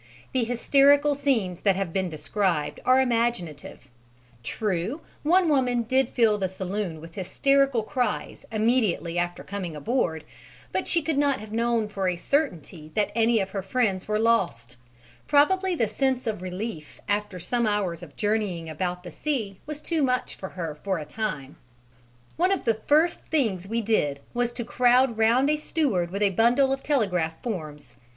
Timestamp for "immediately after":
8.51-9.43